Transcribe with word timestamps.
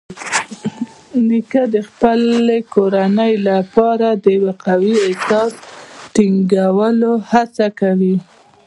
نیکه 1.27 1.63
د 1.73 1.75
خپل 1.87 2.21
کورنۍ 2.73 3.33
لپاره 3.49 4.07
د 4.23 4.25
یو 4.37 4.45
قوي 4.65 4.95
اساس 5.11 5.51
ټینګولو 6.13 7.11
هڅه 7.31 7.67
کوي. 7.79 8.15